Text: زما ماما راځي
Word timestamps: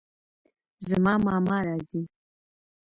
زما 0.87 1.13
ماما 1.25 1.57
راځي 1.67 2.01